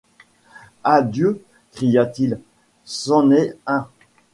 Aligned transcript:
Ah 0.83 1.03
Dieu! 1.03 1.43
cria-t-il, 1.73 2.39
c’en 2.85 3.29
est 3.29 3.55
un! 3.67 3.87